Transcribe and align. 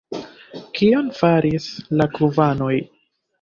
Kion 0.79 1.11
faris 1.17 1.67
la 2.01 2.09
kubanoj? 2.17 2.73